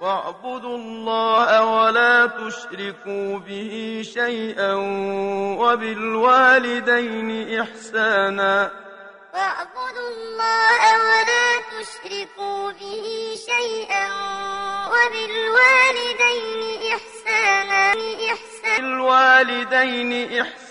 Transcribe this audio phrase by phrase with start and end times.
[0.00, 4.72] واعبدوا الله ولا تشركوا به شيئا
[5.58, 8.70] وبالوالدين إحسانا.
[9.34, 13.04] واعبدوا الله ولا تشركوا به
[13.46, 14.06] شيئا
[14.92, 16.60] وبالوالدين
[16.92, 17.82] إحسانا.
[18.78, 20.67] الوالدين إحسانا.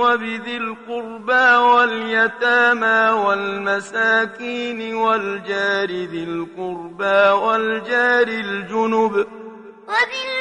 [0.00, 9.26] وبذي القربى واليتامى والمساكين والجار ذي القربى والجار الجنب
[9.88, 10.37] وبالوالدين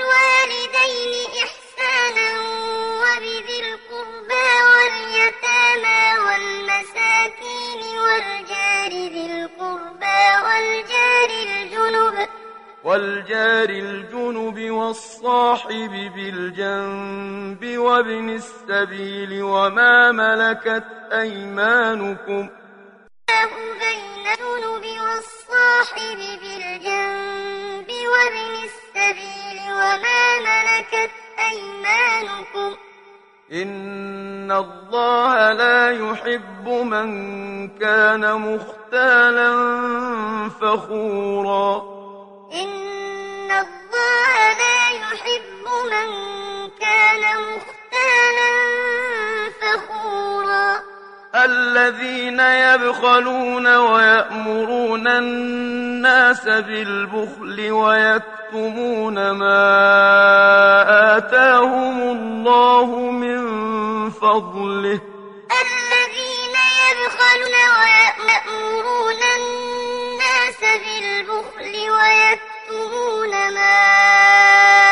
[12.98, 22.50] والجار الجنب والصاحب بالجنب وابن السبيل وما ملكت أيمانكم
[23.80, 32.78] بين الجنب والصاحب بالجنب وابن السبيل وما ملكت أيمانكم
[33.52, 37.08] إن الله لا يحب من
[37.68, 39.50] كان مختالا
[40.50, 41.97] فخورا
[51.48, 59.58] الذين يبخلون ويأمرون الناس بالبخل ويكتمون ما
[61.18, 63.42] آتاهم الله من
[64.10, 65.00] فضله.
[65.64, 66.56] الذين
[66.88, 73.78] يبخلون ويأمرون الناس بالبخل ويكتمون ما
[74.32, 74.87] آتاهم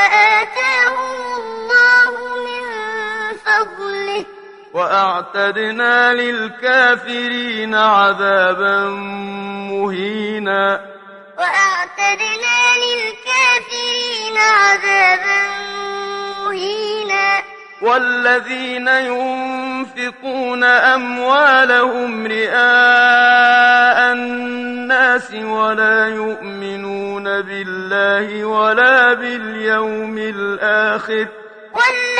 [4.75, 8.89] وأعتدنا للكافرين عذابا
[9.71, 10.81] مهينا.
[11.37, 15.41] وأعتدنا للكافرين عذابا
[16.45, 17.43] مهينا.
[17.81, 31.27] والذين ينفقون أموالهم رئاء الناس ولا يؤمنون بالله ولا باليوم الآخر.
[31.73, 32.14] والذين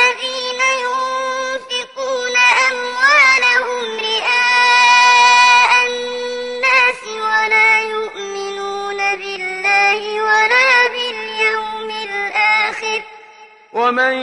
[13.86, 14.18] ومن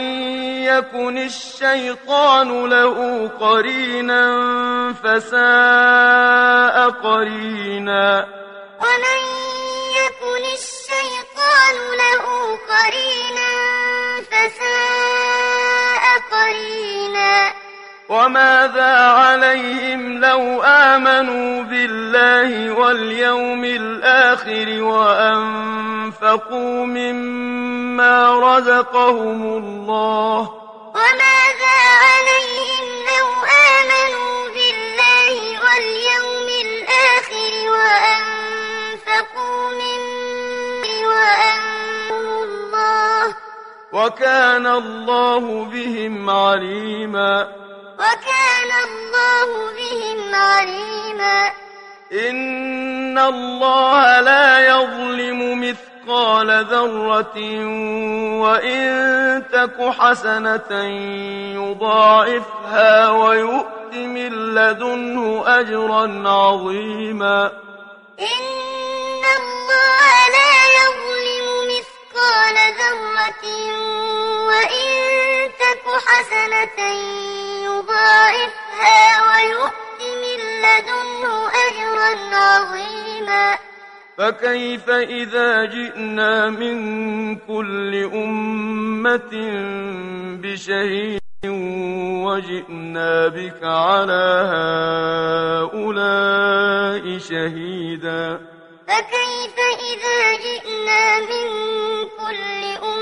[0.64, 4.22] يكن الشيطان له قرينا
[5.04, 8.26] فساء قرينا
[8.80, 9.20] ومن
[10.00, 12.24] يكن الشيطان له
[12.74, 13.52] قرينا
[14.30, 17.32] فساء قرينا
[18.08, 26.46] وماذا عليهم لو آمنوا بالله واليوم الآخر وأنفقوا
[26.86, 27.63] مما
[28.00, 30.40] رزقهم الله
[30.94, 33.28] وماذا عليهم لو
[33.70, 40.24] آمنوا بالله واليوم الآخر وأنفقوا مما
[41.06, 43.34] وأنفقوا الله
[43.92, 47.48] وكان الله بهم عليما
[47.98, 51.52] وكان الله بهم عليما
[52.12, 55.62] إن الله لا يظلم
[56.04, 57.38] مثقال ذرة
[58.40, 60.82] وإن تك حسنة
[61.54, 67.52] يضاعفها ويؤت من لدنه أجرا عظيما
[68.20, 73.44] إن الله لا يظلم مثقال ذرة
[74.46, 74.88] وإن
[75.60, 76.78] تك حسنة
[77.64, 83.58] يضاعفها ويؤت من لدنه أجرا عظيما
[84.18, 89.32] فكيف إذا جئنا من كل أمة
[90.42, 91.20] بشهيد
[92.24, 94.26] وجئنا بك على
[95.74, 98.40] هؤلاء شهيدا؟
[98.88, 99.56] فكيف
[99.90, 101.48] إذا جئنا من
[102.18, 102.93] كل أمة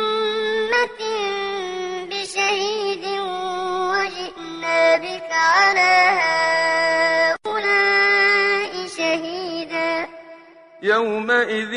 [11.43, 11.75] يومئذ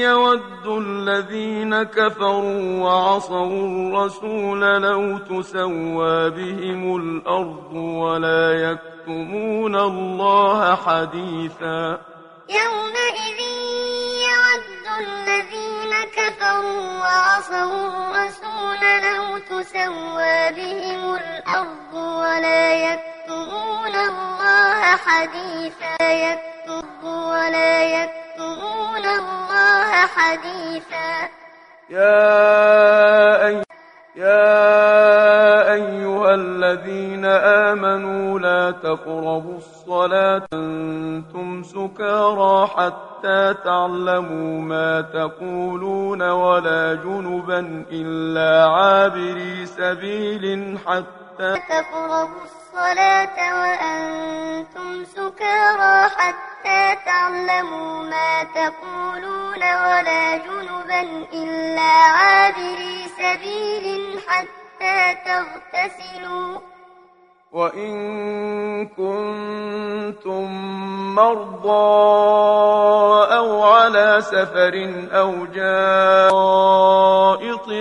[0.00, 11.98] يود الذين كفروا وعصوا الرسول لو تسوى بهم الأرض ولا يكتمون الله حديثا
[12.48, 13.40] يومئذ
[14.28, 27.82] يود الذين كفروا وعصوا الرسول لو تسوى بهم الأرض ولا يكتمون الله حديثا يكتب ولا
[27.82, 28.27] الله
[30.16, 31.28] حديثا.
[31.90, 33.62] يا أي
[34.16, 40.48] يا أيها الذين آمنوا لا تقربوا الصلاة.
[40.52, 55.04] أنتم سكارى حتى تعلموا ما تقولون ولا جنبا إلا عابري سبيل حتى تقربوا الصلاة وأنتم
[55.04, 61.00] سكارى حتى تعلموا ما تقولون ولا جنبا
[61.32, 66.58] إلا عابري سبيل حتى تغتسلوا.
[67.52, 70.44] وإن كنتم
[71.14, 71.68] مرضى
[73.36, 76.28] أو على سفر أو جائط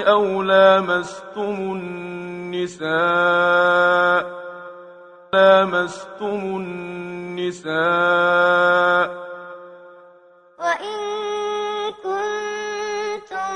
[0.07, 1.55] أو لامستم
[2.55, 2.87] النساء
[5.33, 7.67] لامستم النساء
[10.59, 10.97] وإن
[12.03, 13.55] كنتم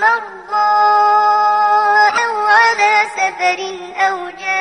[0.00, 0.72] مرضى
[2.24, 3.60] أو على سفر
[4.08, 4.55] أو جاء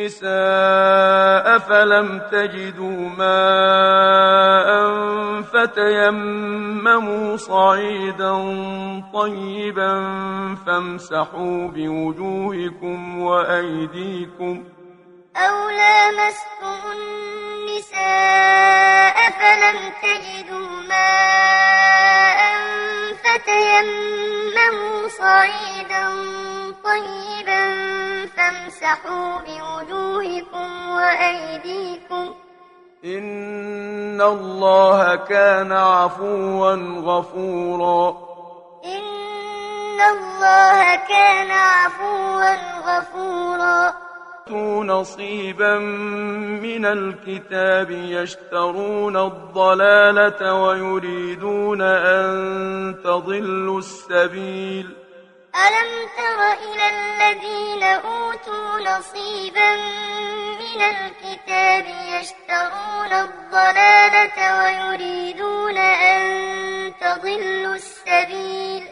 [0.00, 4.70] النساء فلم تجدوا ماء
[5.42, 8.34] فتيمموا صعيدا
[9.14, 9.94] طيبا
[10.66, 14.64] فامسحوا بوجوهكم وأيديكم
[15.36, 16.80] أو لامستم
[17.72, 18.10] النساء
[19.30, 22.40] فلم تجدوا ماء
[23.24, 26.08] فتيمموا صعيدا
[26.84, 27.62] طيبا
[28.26, 32.34] فامسحوا بوجوهكم وأيديكم.
[33.04, 38.16] إن الله كان عفوا غفورا.
[38.84, 42.54] إن الله كان عفوا
[42.98, 44.10] غفورا.
[44.84, 52.30] نصيبا من الكتاب يشترون الضلالة ويريدون أن
[53.04, 54.99] تضلوا السبيل.
[55.66, 59.76] ألم تر إلى الذين أوتوا نصيبا
[60.60, 66.20] من الكتاب يشترون الضلالة ويريدون أن
[67.00, 68.88] تضلوا السبيل؟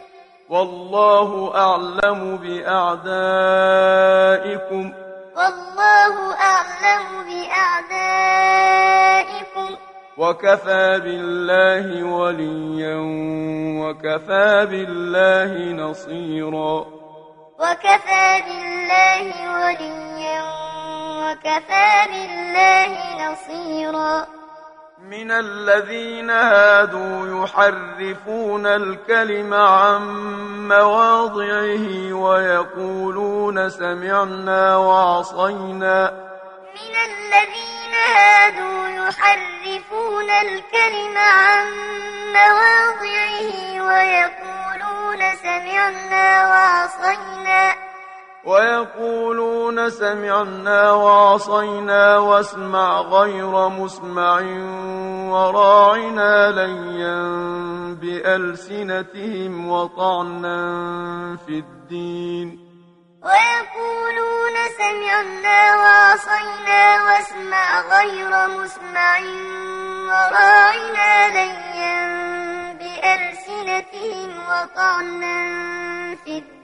[0.49, 3.23] والله أعلم بأعدائكم.
[5.37, 8.29] والله أعلم بأعدائكم.
[10.19, 12.97] وكفى بالله وليا
[13.83, 16.87] وكفى بالله نصيرا.
[17.59, 19.25] وكفى بالله
[19.61, 20.43] وليا
[21.23, 22.93] وكفى بالله
[23.31, 24.27] نصيرا.
[25.03, 30.03] من الذين هادوا يحرفون الكلم عن
[30.69, 36.11] مواضعه ويقولون سمعنا وعصينا.
[36.75, 37.68] من الذين
[38.07, 41.67] هادوا يحرفون الكلم عن
[42.33, 43.53] مواضعه
[43.89, 47.75] ويقولون سمعنا وعصينا.
[48.45, 54.41] ويقولون سمعنا وعصينا واسمع غير مسمع
[55.31, 57.23] وراعنا ليا
[58.01, 60.57] بألسنتهم وطعنا
[61.47, 62.68] في الدين.
[63.23, 69.19] ويقولون سمعنا وعصينا واسمع غير مسمع
[70.09, 71.99] وراعنا ليا
[72.73, 75.37] بألسنتهم وطعنا
[76.25, 76.58] في الدين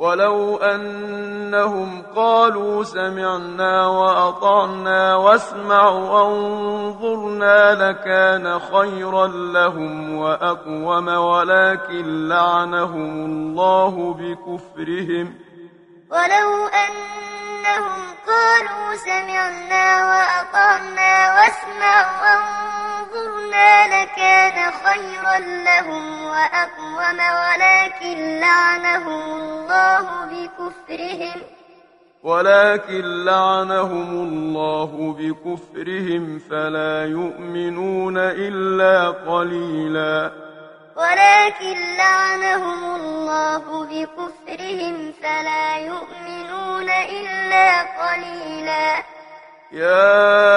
[0.00, 15.34] ولو أنهم قالوا سمعنا وأطعنا واسمع وانظرنا لكان خيرا لهم وأقوم ولكن لعنهم الله بكفرهم.
[16.10, 22.79] ولو أنهم قالوا سمعنا وأطعنا واسمع وانظرنا
[23.86, 31.42] لكان خيرا لهم وأقوم ولكن لعنهم الله بكفرهم
[32.22, 40.32] ولكن لعنهم الله بكفرهم فلا يؤمنون إلا قليلا
[40.96, 49.02] ولكن لعنهم الله بكفرهم فلا يؤمنون إلا قليلا
[49.72, 50.49] يا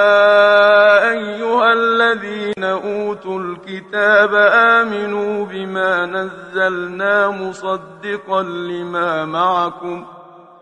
[3.74, 10.06] الكتاب آمنوا بما نزلنا مصدقا لما معكم.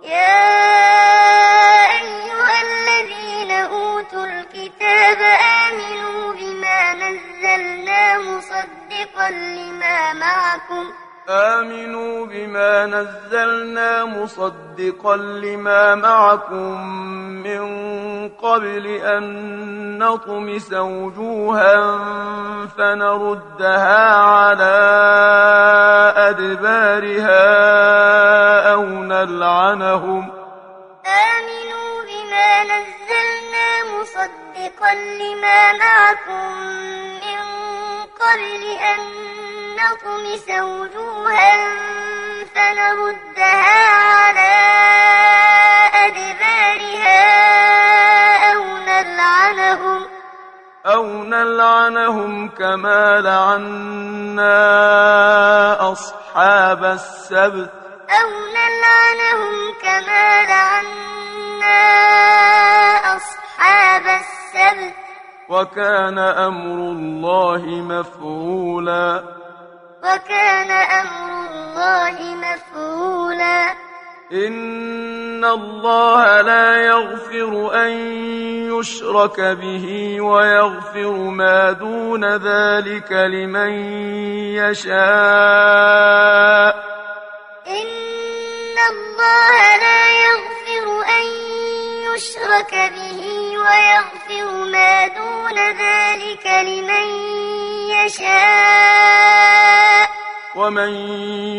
[0.03, 0.41] يا
[2.01, 5.17] أيها الذين أوتوا الكتاب
[5.67, 10.85] آمنوا بما نزلنا مصدقا لما معكم.
[11.29, 16.87] آمنوا بما نزلنا مصدقا لما معكم
[17.43, 17.61] من
[18.29, 19.23] قبل أن
[19.97, 21.97] نطمس وجوها
[22.77, 24.77] فنردها على
[26.15, 27.43] أدبارها
[28.73, 30.31] أو نلعنهم.
[31.05, 36.45] آمنوا بما نزلنا مصدقا لما معكم
[37.25, 37.41] من
[38.21, 38.99] قبل أن
[39.75, 41.53] نطمس وجوها
[42.55, 44.50] فنردها على
[51.43, 54.51] نلعنهم كما لعنا
[55.91, 57.71] أصحاب السبت.
[58.09, 61.81] أو نلعنهم كما لعنا
[63.17, 64.95] أصحاب السبت.
[65.49, 69.23] وكان أمر الله مفعولا.
[70.03, 73.80] وكان أمر الله مفعولا.
[74.31, 77.91] إن الله لا يغفر أن
[78.71, 83.71] يشرك به ويغفر ما دون ذلك لمن
[84.55, 85.01] يشاء
[87.67, 90.85] إن الله لا يغفر
[91.19, 91.25] أن
[92.13, 93.21] يشرك به
[93.57, 97.07] ويغفر ما دون ذلك لمن
[97.91, 98.50] يشاء
[100.61, 100.93] ومن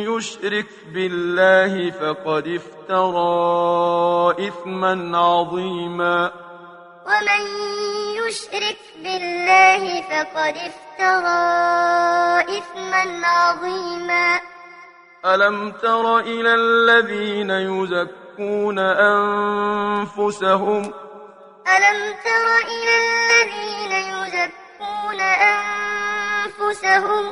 [0.07, 6.19] يشرك بالله فقد افترى إثما عظيما.
[7.07, 7.43] ومن
[8.23, 11.43] يشرك بالله فقد افترى
[12.59, 14.41] إثما عظيما.
[15.25, 20.83] ألم تر إلى الذين يزكون أنفسهم؟
[21.77, 27.25] ألم تر إلى الذين يزكون أنفسهم؟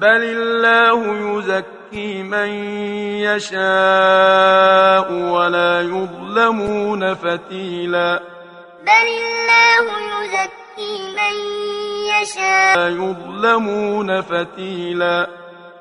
[0.00, 2.48] بل الله يزكي من
[3.24, 8.22] يشاء ولا يظلمون فتيلا
[8.82, 9.84] بل الله
[10.24, 11.34] يزكي من
[12.22, 15.26] يشاء لا يظلمون فتيلا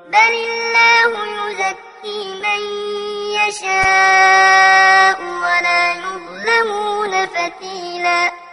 [0.08, 1.12] بل الله
[1.52, 2.62] يزكي من
[3.48, 8.45] يشاء ولا يظلمون فتيلا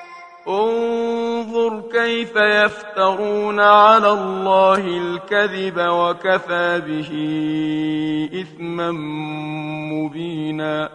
[0.48, 7.10] انظر كيف يفترون على الله الكذب وكفى به
[8.40, 8.90] إثما
[9.92, 10.90] مبينا.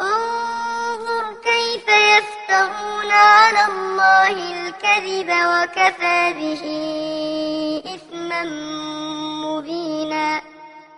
[0.00, 6.64] انظر كيف يفترون على الله الكذب وكفى به
[7.94, 8.42] إثما
[9.44, 10.41] مبينا.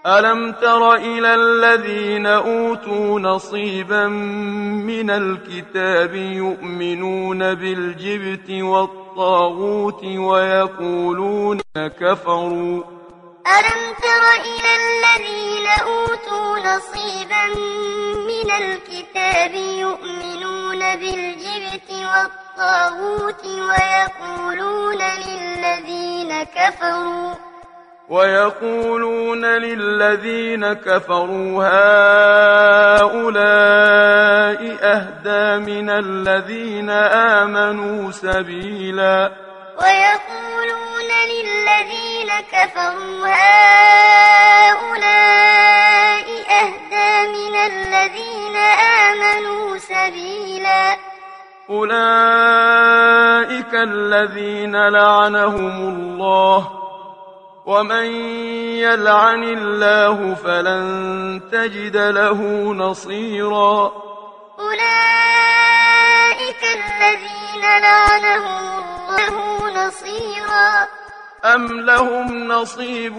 [0.07, 12.83] ألم تر إلى الذين أوتوا نصيبا من الكتاب يؤمنون بالجبت والطاغوت ويقولون كفروا؟
[13.47, 17.47] ألم تر إلى الذين أوتوا نصيبا
[18.29, 27.54] من الكتاب يؤمنون بالجبت والطاغوت ويقولون للذين كفروا؟
[28.09, 31.65] ويقولون للذين كفروا
[32.95, 36.91] هؤلاء أهدى من الذين
[37.41, 39.33] آمنوا سبيلا.
[39.83, 45.05] ويقولون للذين كفروا هؤلاء
[46.63, 48.57] أهدى من الذين
[49.07, 50.97] آمنوا سبيلا.
[51.71, 52.85] أولئك
[53.75, 56.84] الذين لعنهم الله
[57.66, 58.04] ومن
[58.76, 62.40] يلعن الله فلن تجد له
[62.73, 63.92] نصيرا
[64.59, 70.88] أولئك الذين لعنهم الله نصيرا
[71.44, 73.18] أم لهم نصيب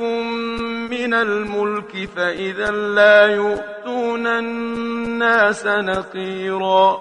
[0.89, 6.91] من الملك فإذا لا يؤتون الناس نقيرا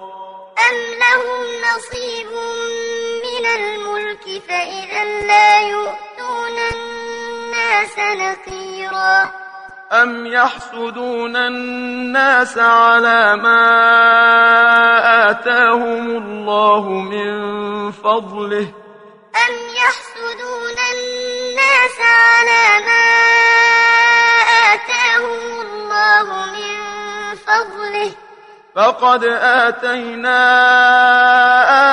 [0.69, 2.27] أم لهم نصيب
[3.25, 6.94] من الملك فإذا لا يؤتون الناس
[7.97, 9.31] نقيرا.
[9.91, 13.61] أم يحسدون الناس على ما
[15.29, 17.31] آتاهم الله من
[17.91, 18.67] فضله؟
[19.35, 20.14] أم يحسدون
[28.75, 30.39] فقد آتينا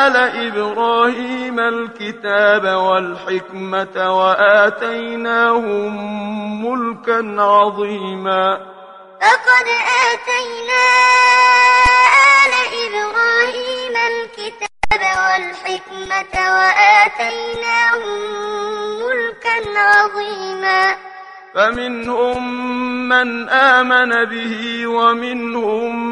[0.07, 5.93] آل إبراهيم الكتاب والحكمة وآتيناهم
[6.67, 8.59] ملكا عظيما.
[9.21, 9.67] فقد
[10.11, 10.87] آتينا
[12.43, 12.55] آل
[12.87, 18.21] إبراهيم الكتاب والحكمة وآتيناهم
[19.03, 20.97] ملكا عظيما.
[21.55, 22.43] فمنهم
[23.09, 26.12] من آمن به ومنهم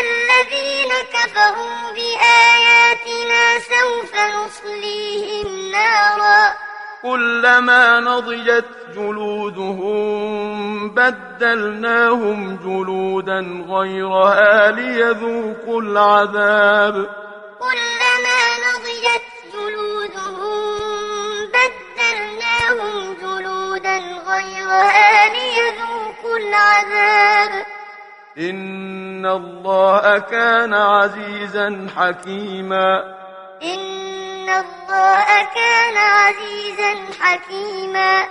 [0.00, 6.54] الذين كفروا بآياتنا سوف نصليهم نارا.
[7.02, 8.64] كلما نضجت
[8.94, 9.98] جلودهم
[10.90, 16.94] بدلناهم جلودا غيرها ليذوقوا العذاب.
[17.58, 20.78] كلما نضجت جلودهم
[21.54, 23.96] بدلناهم جلودا
[24.28, 27.77] غيرها ليذوقوا العذاب.
[28.38, 33.04] إن الله كان عزيزا حكيما
[33.62, 38.24] إن الله كان عزيزا حكيما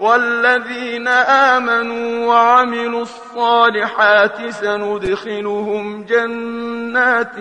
[0.00, 7.36] والذين آمنوا وعملوا الصالحات سندخلهم جنات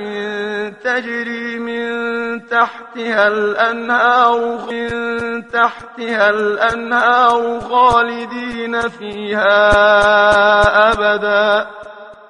[0.84, 9.72] تجري من تحتها الأنهار من تحتها الأنهار خالدين فيها
[10.92, 11.68] أبدا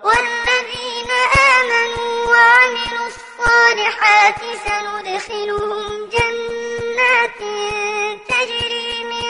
[0.03, 1.11] والذين
[1.55, 7.39] آمنوا وعملوا الصالحات سندخلهم جنات
[8.29, 9.29] تجري من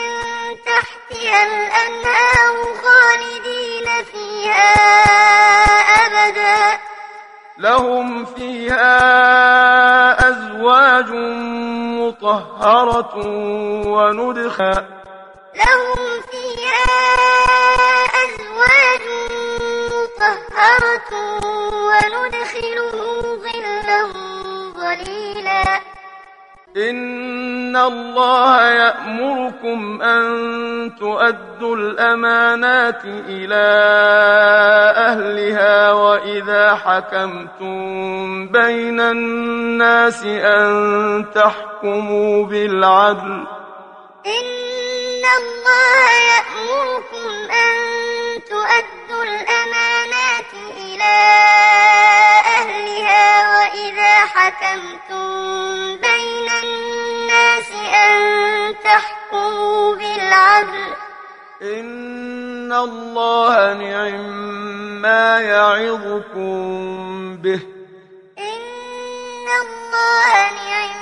[0.66, 4.72] تحتها الأنهار خالدين فيها
[6.06, 6.78] أبدا.
[7.58, 8.94] لهم فيها
[10.28, 11.10] أزواج
[12.00, 13.16] مطهرة
[13.86, 14.84] وندخل
[15.54, 16.00] لهم
[16.30, 16.84] فيها
[18.24, 19.03] أزواج
[20.24, 21.10] مطهرة
[21.88, 24.00] وندخلهم ظلا
[24.76, 25.64] ظليلا.
[26.76, 30.24] إن الله يأمركم أن
[30.98, 33.66] تؤدوا الأمانات إلى
[34.96, 37.76] أهلها وإذا حكمتم
[38.48, 43.46] بين الناس أن تحكموا بالعدل.
[44.26, 47.83] إن الله يأمركم أن
[65.94, 67.60] يعظكم به.
[68.38, 70.96] إن الله نعم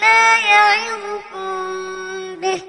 [0.00, 1.56] ما يعظكم
[2.40, 2.62] به.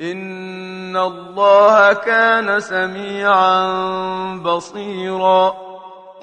[0.00, 3.60] إن الله كان سميعا
[4.44, 5.56] بصيرا.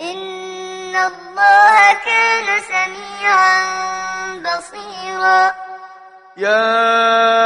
[0.02, 3.56] إن الله كان سميعا
[4.46, 5.54] بصيرا.
[6.38, 7.45] يا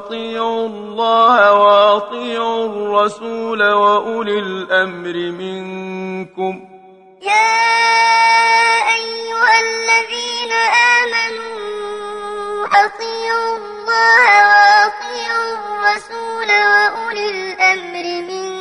[0.00, 6.68] آمنوا أطيعوا الله وأطيعوا الرسول وأولي الأمر منكم
[7.22, 7.50] يا
[8.94, 10.52] أيها الذين
[11.02, 18.59] آمنوا أطيعوا الله وأطيعوا الرسول وأولي الأمر منكم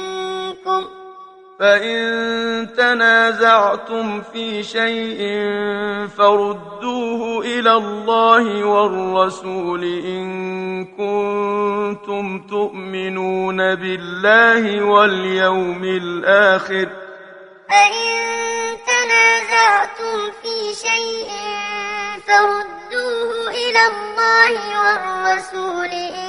[1.60, 5.20] فإن تنازعتم في شيء
[6.18, 16.90] فردوه إلى الله والرسول إن كنتم تؤمنون بالله واليوم الآخر
[17.70, 18.10] فإن
[18.88, 21.30] تنازعتم في شيء
[22.28, 26.29] فردوه إلى الله والرسول إن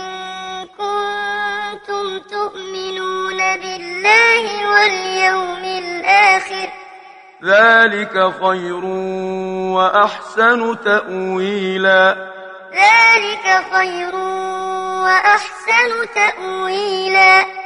[1.87, 6.69] كنتم تؤمنون بالله واليوم الآخر.
[7.45, 8.85] ذلك خير
[9.75, 12.31] وأحسن تأويلا.
[12.73, 14.15] ذلك خير
[15.05, 17.60] وأحسن تأويلا.